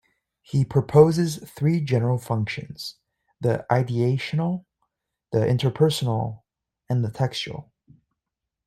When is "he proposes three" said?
0.41-1.79